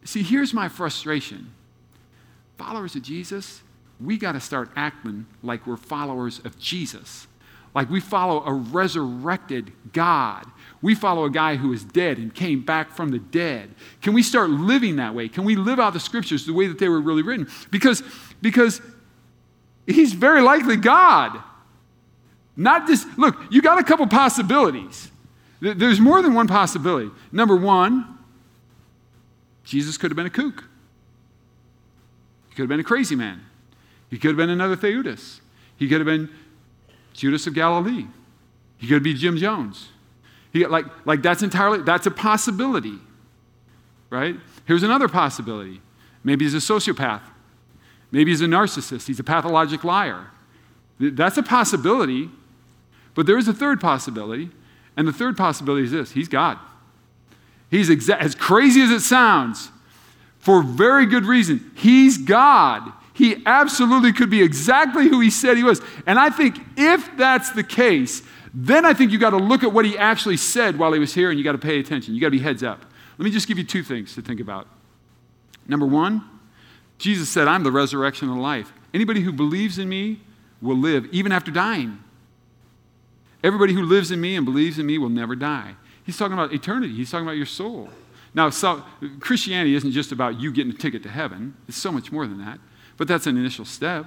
[0.03, 1.53] See, here's my frustration.
[2.57, 3.61] Followers of Jesus,
[4.01, 7.27] we got to start acting like we're followers of Jesus.
[7.73, 10.47] Like we follow a resurrected God
[10.81, 13.69] we follow a guy who is dead and came back from the dead.
[14.01, 15.27] Can we start living that way?
[15.27, 17.49] Can we live out the scriptures the way that they were really written?
[17.69, 18.01] Because,
[18.41, 18.81] because
[19.85, 21.41] he's very likely God.
[22.55, 25.11] Not just, look, you got a couple possibilities.
[25.61, 27.11] There's more than one possibility.
[27.31, 28.17] Number one,
[29.65, 30.63] Jesus could have been a kook.
[32.49, 33.41] He could have been a crazy man.
[34.09, 35.41] He could have been another Theudas.
[35.77, 36.29] He could have been
[37.13, 38.07] Judas of Galilee.
[38.77, 39.89] He could be Jim Jones.
[40.51, 42.99] He, like, like that's entirely, that's a possibility,
[44.09, 44.35] right?
[44.65, 45.81] Here's another possibility.
[46.23, 47.21] Maybe he's a sociopath.
[48.11, 49.07] Maybe he's a narcissist.
[49.07, 50.27] He's a pathologic liar.
[50.99, 52.29] That's a possibility.
[53.13, 54.49] But there is a third possibility.
[54.97, 56.57] And the third possibility is this He's God.
[57.69, 59.69] He's exa- as crazy as it sounds,
[60.39, 61.71] for very good reason.
[61.75, 62.91] He's God.
[63.13, 65.81] He absolutely could be exactly who he said he was.
[66.07, 69.71] And I think if that's the case, then I think you got to look at
[69.71, 72.15] what he actually said while he was here and you got to pay attention.
[72.15, 72.85] You got to be heads up.
[73.17, 74.67] Let me just give you two things to think about.
[75.67, 76.23] Number one,
[76.97, 78.73] Jesus said, I'm the resurrection and life.
[78.93, 80.21] Anybody who believes in me
[80.61, 82.03] will live even after dying.
[83.43, 85.75] Everybody who lives in me and believes in me will never die.
[86.03, 87.89] He's talking about eternity, he's talking about your soul.
[88.33, 88.83] Now, so,
[89.19, 92.37] Christianity isn't just about you getting a ticket to heaven, it's so much more than
[92.39, 92.59] that.
[92.97, 94.05] But that's an initial step.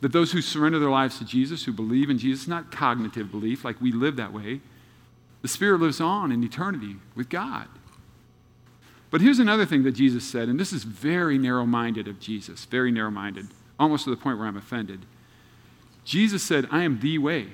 [0.00, 3.64] That those who surrender their lives to Jesus, who believe in Jesus, not cognitive belief
[3.64, 4.60] like we live that way,
[5.42, 7.68] the Spirit lives on in eternity with God.
[9.10, 12.64] But here's another thing that Jesus said, and this is very narrow minded of Jesus,
[12.64, 13.46] very narrow minded,
[13.78, 15.06] almost to the point where I'm offended.
[16.04, 17.48] Jesus said, I am the way.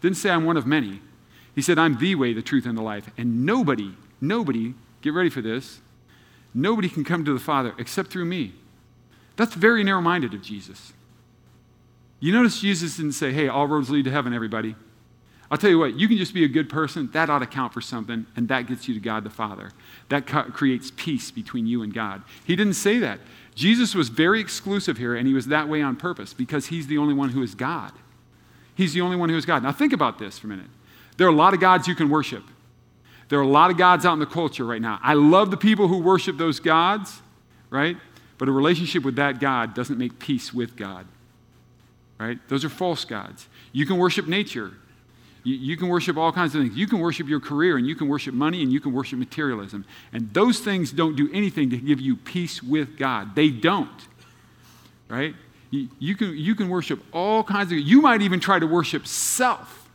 [0.00, 1.00] Didn't say I'm one of many.
[1.54, 3.10] He said, I'm the way, the truth, and the life.
[3.18, 5.80] And nobody, nobody, get ready for this,
[6.54, 8.54] nobody can come to the Father except through me.
[9.40, 10.92] That's very narrow minded of Jesus.
[12.20, 14.76] You notice Jesus didn't say, hey, all roads lead to heaven, everybody.
[15.50, 17.08] I'll tell you what, you can just be a good person.
[17.14, 19.70] That ought to count for something, and that gets you to God the Father.
[20.10, 22.22] That creates peace between you and God.
[22.44, 23.18] He didn't say that.
[23.54, 26.98] Jesus was very exclusive here, and he was that way on purpose because he's the
[26.98, 27.92] only one who is God.
[28.74, 29.62] He's the only one who is God.
[29.62, 30.68] Now, think about this for a minute.
[31.16, 32.44] There are a lot of gods you can worship.
[33.30, 35.00] There are a lot of gods out in the culture right now.
[35.02, 37.22] I love the people who worship those gods,
[37.70, 37.96] right?
[38.40, 41.06] But a relationship with that God doesn't make peace with God,
[42.18, 42.38] right?
[42.48, 43.46] Those are false gods.
[43.72, 44.72] You can worship nature.
[45.44, 46.74] You, you, can worship all kinds of things.
[46.74, 49.84] You can worship your career, and you can worship money, and you can worship materialism.
[50.14, 53.34] And those things don't do anything to give you peace with God.
[53.34, 53.90] They don't,
[55.10, 55.34] right?
[55.70, 59.06] You, you can, you can worship all kinds of, you might even try to worship
[59.06, 59.86] self,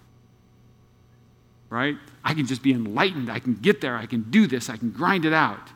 [1.71, 1.97] right?
[2.23, 3.31] I can just be enlightened.
[3.31, 3.95] I can get there.
[3.95, 4.69] I can do this.
[4.69, 5.71] I can grind it out.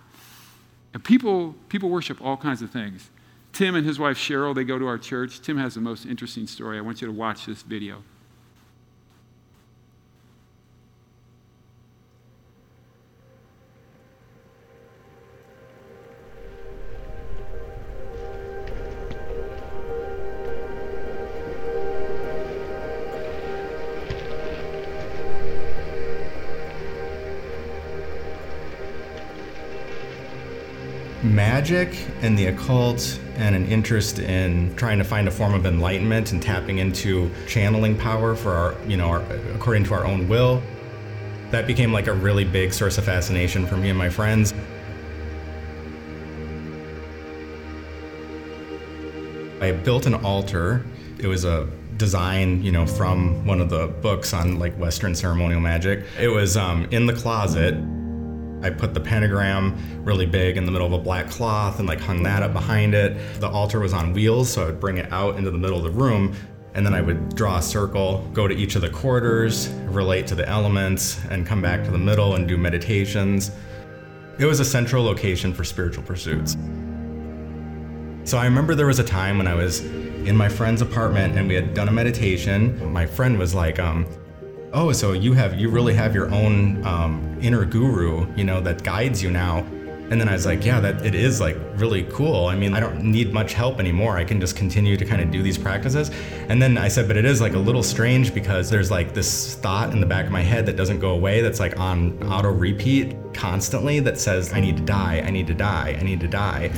[0.93, 3.09] And people, people worship all kinds of things.
[3.53, 5.41] Tim and his wife Cheryl, they go to our church.
[5.41, 6.77] Tim has the most interesting story.
[6.77, 8.03] I want you to watch this video.
[31.69, 36.31] Magic and the occult and an interest in trying to find a form of enlightenment
[36.31, 39.21] and tapping into channeling power for our, you know, our,
[39.53, 40.63] according to our own will.
[41.51, 44.51] That became like a really big source of fascination for me and my friends.
[49.61, 50.83] I built an altar.
[51.19, 55.61] It was a design, you know, from one of the books on like Western ceremonial
[55.61, 56.03] magic.
[56.19, 57.75] It was um, in the closet
[58.61, 61.99] I put the pentagram really big in the middle of a black cloth and like
[61.99, 63.17] hung that up behind it.
[63.39, 65.83] The altar was on wheels, so I would bring it out into the middle of
[65.83, 66.35] the room
[66.75, 70.35] and then I would draw a circle, go to each of the quarters, relate to
[70.35, 73.51] the elements, and come back to the middle and do meditations.
[74.37, 76.55] It was a central location for spiritual pursuits.
[78.23, 81.47] So I remember there was a time when I was in my friend's apartment and
[81.47, 82.93] we had done a meditation.
[82.93, 84.05] My friend was like, um,
[84.73, 88.83] oh, so you have you really have your own um, inner guru, you know, that
[88.83, 89.65] guides you now.
[90.11, 92.47] And then I was like, yeah, that it is like really cool.
[92.47, 94.17] I mean, I don't need much help anymore.
[94.17, 96.09] I can just continue to kind of do these practices.
[96.47, 99.53] And then I said, but it is like a little strange because there's like this
[99.55, 102.49] thought in the back of my head that doesn't go away that's like on auto
[102.49, 106.27] repeat constantly that says, I need to die, I need to die, I need to
[106.27, 106.71] die.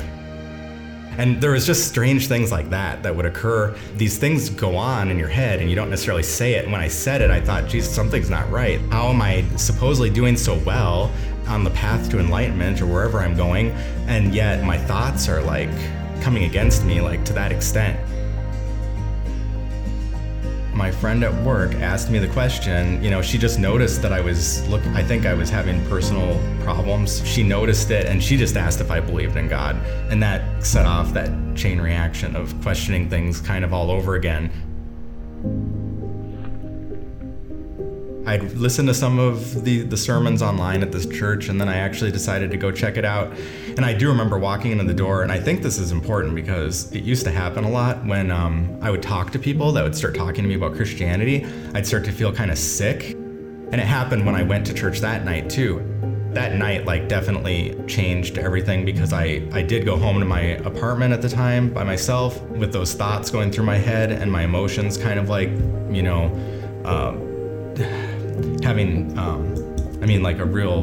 [1.18, 3.76] And there was just strange things like that that would occur.
[3.96, 6.64] These things go on in your head and you don't necessarily say it.
[6.64, 8.80] And when I said it, I thought, geez, something's not right.
[8.90, 11.12] How am I supposedly doing so well
[11.46, 13.70] on the path to enlightenment or wherever I'm going?
[14.06, 15.70] And yet my thoughts are like
[16.20, 17.98] coming against me, like to that extent
[20.74, 23.02] my friend at work asked me the question.
[23.02, 24.84] You know, she just noticed that I was look.
[24.88, 27.26] I think I was having personal problems.
[27.26, 29.76] She noticed it, and she just asked if I believed in God,
[30.10, 34.50] and that set off that chain reaction of questioning things kind of all over again.
[38.24, 41.76] I'd listened to some of the, the sermons online at this church, and then I
[41.78, 43.32] actually decided to go check it out.
[43.76, 46.92] And I do remember walking into the door, and I think this is important because
[46.92, 49.96] it used to happen a lot when um, I would talk to people that would
[49.96, 51.44] start talking to me about Christianity.
[51.74, 53.10] I'd start to feel kind of sick.
[53.10, 55.84] And it happened when I went to church that night, too.
[56.32, 61.12] That night, like, definitely changed everything because I, I did go home to my apartment
[61.12, 64.96] at the time by myself with those thoughts going through my head and my emotions
[64.96, 65.48] kind of like,
[65.90, 66.30] you know,
[66.84, 67.16] uh,
[68.62, 69.54] having, um,
[70.02, 70.82] I mean, like a real,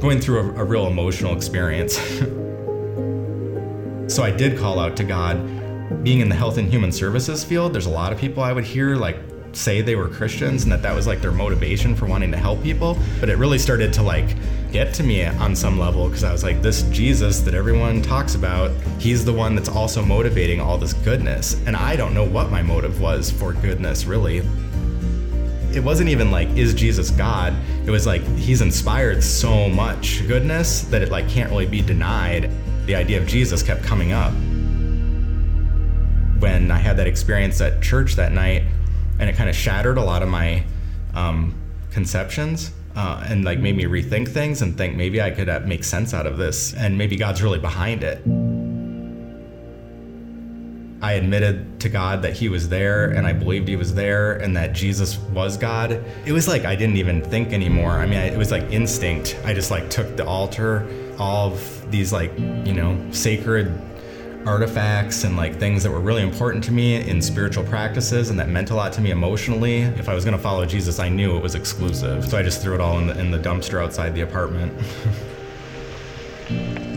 [0.00, 1.96] going through a, a real emotional experience.
[4.14, 5.50] so I did call out to God.
[6.02, 8.64] Being in the health and human services field, there's a lot of people I would
[8.64, 9.18] hear like
[9.52, 12.62] say they were Christians and that that was like their motivation for wanting to help
[12.62, 12.98] people.
[13.20, 14.36] But it really started to like
[14.72, 18.34] get to me on some level because I was like, this Jesus that everyone talks
[18.34, 21.60] about, he's the one that's also motivating all this goodness.
[21.66, 24.42] And I don't know what my motive was for goodness, really
[25.74, 27.54] it wasn't even like is jesus god?
[27.86, 32.50] It was like he's inspired so much goodness that it like can't really be denied.
[32.86, 34.32] The idea of jesus kept coming up.
[36.40, 38.64] When i had that experience at church that night
[39.18, 40.64] and it kind of shattered a lot of my
[41.14, 41.54] um,
[41.90, 45.84] conceptions uh, and like made me rethink things and think maybe i could uh, make
[45.84, 48.20] sense out of this and maybe god's really behind it
[51.04, 53.40] I admitted to God that He was there and I mm-hmm.
[53.40, 56.02] believed He was there and that Jesus was God.
[56.24, 57.90] It was like I didn't even think anymore.
[57.90, 59.38] I mean, it was like instinct.
[59.44, 60.88] I just like took the altar,
[61.18, 63.70] all of these like, you know, sacred
[64.46, 68.48] artifacts and like things that were really important to me in spiritual practices and that
[68.48, 69.82] meant a lot to me emotionally.
[69.82, 72.24] If I was going to follow Jesus, I knew it was exclusive.
[72.24, 74.72] So I just threw it all in the, in the dumpster outside the apartment.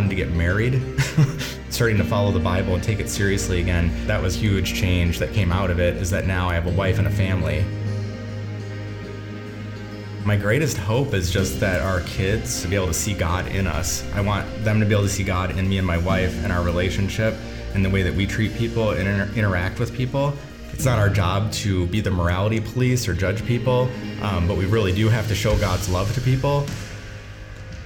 [0.00, 0.82] Wanted to get married.
[1.68, 3.92] starting to follow the Bible and take it seriously again.
[4.06, 6.70] That was huge change that came out of it is that now I have a
[6.70, 7.62] wife and a family.
[10.24, 13.66] My greatest hope is just that our kids to be able to see God in
[13.66, 14.02] us.
[14.14, 16.50] I want them to be able to see God in me and my wife and
[16.50, 17.34] our relationship
[17.74, 20.32] and the way that we treat people and inter- interact with people.
[20.72, 23.90] It's not our job to be the morality police or judge people,
[24.22, 26.64] um, but we really do have to show God's love to people.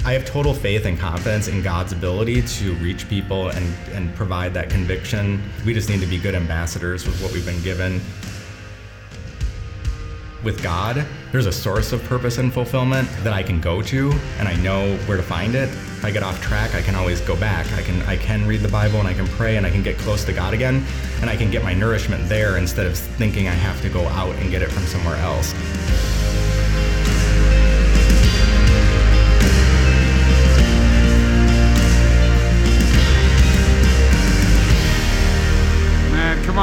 [0.07, 4.52] I have total faith and confidence in God's ability to reach people and, and provide
[4.52, 5.42] that conviction.
[5.64, 8.02] We just need to be good ambassadors with what we've been given.
[10.42, 14.46] With God, there's a source of purpose and fulfillment that I can go to, and
[14.46, 15.70] I know where to find it.
[15.70, 17.66] If I get off track, I can always go back.
[17.72, 19.96] I can I can read the Bible and I can pray and I can get
[19.96, 20.84] close to God again,
[21.22, 24.36] and I can get my nourishment there instead of thinking I have to go out
[24.36, 25.55] and get it from somewhere else.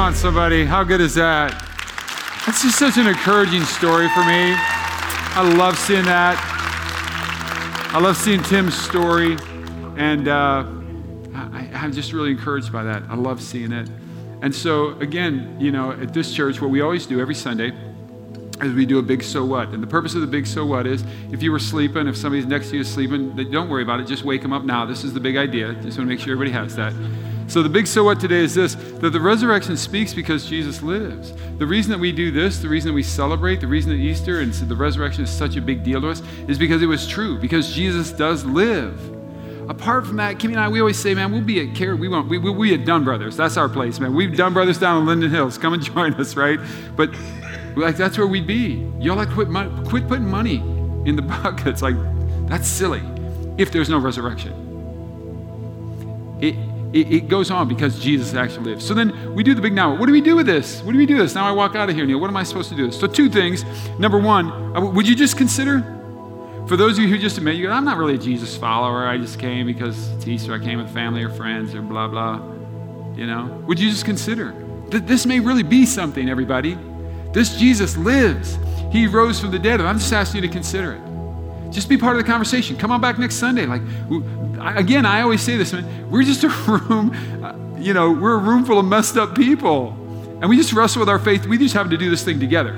[0.02, 0.64] On, somebody.
[0.64, 1.52] How good is that?
[2.44, 4.52] That's just such an encouraging story for me.
[4.56, 6.36] I love seeing that.
[7.94, 9.36] I love seeing Tim's story.
[9.96, 10.64] And uh,
[11.36, 13.04] I, I'm just really encouraged by that.
[13.08, 13.88] I love seeing it.
[14.40, 17.70] And so, again, you know, at this church, what we always do every Sunday
[18.60, 19.68] is we do a big so what.
[19.68, 22.46] And the purpose of the big so what is if you were sleeping, if somebody's
[22.46, 24.08] next to you is sleeping, don't worry about it.
[24.08, 24.84] Just wake them up now.
[24.84, 25.74] This is the big idea.
[25.74, 26.92] Just want to make sure everybody has that.
[27.52, 31.34] So the big so what today is this that the resurrection speaks because Jesus lives.
[31.58, 34.40] The reason that we do this, the reason that we celebrate, the reason that Easter
[34.40, 37.38] and the resurrection is such a big deal to us is because it was true,
[37.38, 38.98] because Jesus does live.
[39.68, 41.94] Apart from that, Kimmy and I, we always say, man, we'll be at Care.
[41.94, 42.26] We won't.
[42.30, 43.36] We, we, we at Dunn Brothers.
[43.36, 44.14] That's our place, man.
[44.14, 45.58] We've Dunn Brothers down in Linden Hills.
[45.58, 46.58] Come and join us, right?
[46.96, 47.10] But
[47.76, 48.90] like that's where we'd be.
[48.98, 49.48] Y'all like quit,
[49.88, 50.56] quit putting money
[51.04, 51.82] in the buckets.
[51.82, 51.96] Like
[52.48, 53.02] that's silly.
[53.58, 54.54] If there's no resurrection,
[56.40, 56.56] it,
[56.92, 58.86] it, it goes on because Jesus actually lives.
[58.86, 59.96] So then we do the big now.
[59.96, 60.82] What do we do with this?
[60.82, 61.34] What do we do with this?
[61.34, 62.20] Now I walk out of here, Neil.
[62.20, 62.92] What am I supposed to do?
[62.92, 63.64] So two things.
[63.98, 65.80] Number one, uh, would you just consider?
[66.68, 69.06] For those of you who just admit, you go, I'm not really a Jesus follower.
[69.06, 70.54] I just came because it's Easter.
[70.54, 72.36] I came with family or friends or blah, blah.
[73.16, 73.62] You know?
[73.66, 74.54] Would you just consider?
[74.90, 76.78] that This may really be something, everybody.
[77.32, 78.58] This Jesus lives.
[78.90, 79.80] He rose from the dead.
[79.80, 81.11] I'm just asking you to consider it.
[81.72, 82.76] Just be part of the conversation.
[82.76, 83.66] Come on back next Sunday.
[83.66, 83.82] Like,
[84.76, 86.10] again, I always say this, man.
[86.10, 87.10] We're just a room,
[87.42, 89.98] uh, you know, we're a room full of messed up people.
[90.40, 91.46] And we just wrestle with our faith.
[91.46, 92.74] We just have to do this thing together.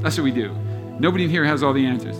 [0.00, 0.54] That's what we do.
[0.98, 2.16] Nobody in here has all the answers.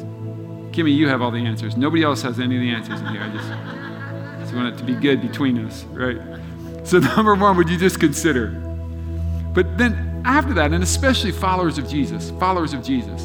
[0.73, 1.77] Kimmy, you have all the answers.
[1.77, 3.23] Nobody else has any of the answers in here.
[3.23, 6.19] I just, just want it to be good between us, right?
[6.85, 8.49] So, number one, would you just consider?
[9.55, 13.23] But then after that, and especially followers of Jesus, followers of Jesus,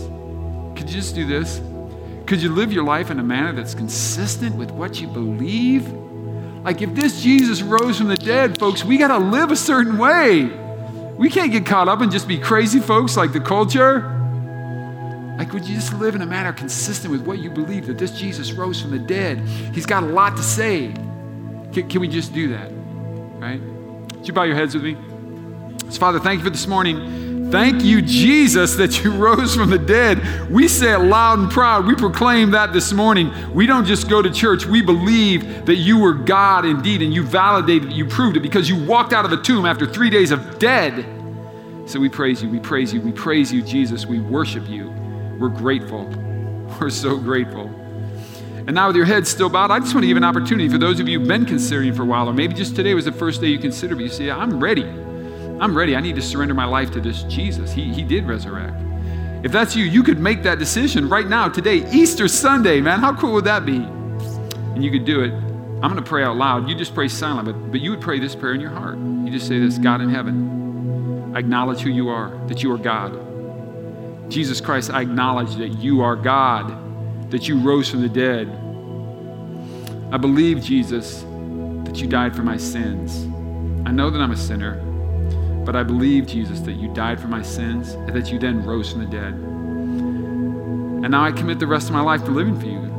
[0.78, 1.60] could you just do this?
[2.32, 5.86] Could you live your life in a manner that's consistent with what you believe?
[6.64, 9.98] Like, if this Jesus rose from the dead, folks, we got to live a certain
[9.98, 10.46] way.
[11.18, 14.00] We can't get caught up and just be crazy folks like the culture.
[15.38, 18.18] Like, would you just live in a manner consistent with what you believe that this
[18.18, 19.40] Jesus rose from the dead?
[19.74, 20.94] He's got a lot to say.
[21.74, 22.72] Can, can we just do that?
[23.42, 23.60] Right?
[23.60, 24.96] Would you bow your heads with me?
[25.90, 27.31] So, Father, thank you for this morning.
[27.52, 30.50] Thank you, Jesus, that you rose from the dead.
[30.50, 31.86] We say it loud and proud.
[31.86, 33.30] We proclaim that this morning.
[33.54, 34.66] We don't just go to church.
[34.66, 38.70] We believe that you were God indeed, and you validated it, you proved it because
[38.70, 41.06] you walked out of the tomb after three days of dead.
[41.86, 44.06] So we praise you, we praise you, we praise you, Jesus.
[44.06, 44.90] We worship you.
[45.38, 46.06] We're grateful.
[46.80, 47.68] We're so grateful.
[48.66, 50.78] And now, with your head still bowed, I just want to give an opportunity for
[50.78, 53.12] those of you who've been considering for a while, or maybe just today was the
[53.12, 54.86] first day you considered, but you say, I'm ready.
[55.62, 55.96] I'm ready.
[55.96, 57.72] I need to surrender my life to this Jesus.
[57.72, 58.76] He, he did resurrect.
[59.46, 63.00] If that's you, you could make that decision right now, today, Easter Sunday, man.
[63.00, 63.76] How cool would that be?
[63.76, 65.32] And you could do it.
[65.32, 66.68] I'm going to pray out loud.
[66.68, 68.98] You just pray silent, but, but you would pray this prayer in your heart.
[68.98, 72.78] You just say this God in heaven, I acknowledge who you are, that you are
[72.80, 74.32] God.
[74.32, 78.48] Jesus Christ, I acknowledge that you are God, that you rose from the dead.
[80.12, 81.22] I believe, Jesus,
[81.86, 83.26] that you died for my sins.
[83.88, 84.88] I know that I'm a sinner.
[85.66, 88.92] But I believe, Jesus, that you died for my sins and that you then rose
[88.92, 89.34] from the dead.
[89.34, 92.92] And now I commit the rest of my life to living for you.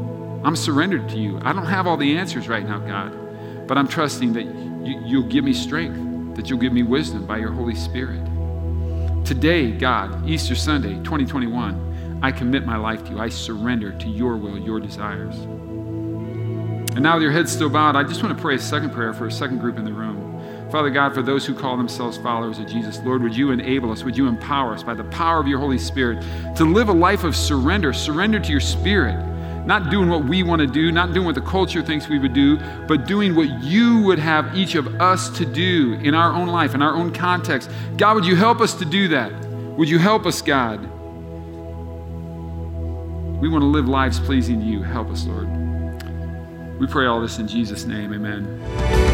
[0.44, 1.38] I'm surrendered to you.
[1.42, 4.44] I don't have all the answers right now, God, but I'm trusting that
[4.86, 8.20] you, will give me strength, that you'll give me wisdom by your Holy Spirit.
[9.24, 13.18] Today, God, Easter Sunday, 2021, I commit my life to you.
[13.20, 15.36] I surrender to your will, your desires.
[16.94, 19.14] And now with your head still bowed, I just want to pray a second prayer
[19.14, 20.11] for a second group in the room.
[20.72, 24.04] Father God, for those who call themselves followers of Jesus, Lord, would you enable us,
[24.04, 26.24] would you empower us by the power of your Holy Spirit
[26.56, 29.14] to live a life of surrender, surrender to your Spirit,
[29.66, 32.32] not doing what we want to do, not doing what the culture thinks we would
[32.32, 32.56] do,
[32.88, 36.74] but doing what you would have each of us to do in our own life,
[36.74, 37.70] in our own context.
[37.98, 39.30] God, would you help us to do that?
[39.76, 40.80] Would you help us, God?
[43.40, 44.82] We want to live lives pleasing to you.
[44.82, 45.50] Help us, Lord.
[46.80, 48.14] We pray all this in Jesus' name.
[48.14, 49.11] Amen.